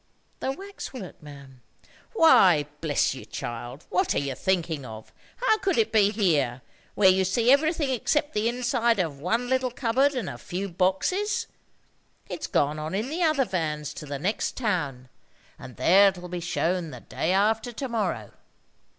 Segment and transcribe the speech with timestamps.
[0.39, 1.61] "The wax work, ma'am."
[2.13, 5.13] "Why, bless you, child, what are you thinking of?
[5.35, 6.63] How could it be here,
[6.95, 11.45] where you see everything except the inside of one little cupboard and a few boxes?
[12.27, 15.07] It's gone on in the other vans to the next town,
[15.59, 18.31] and there it'll be shown the day after to morrow.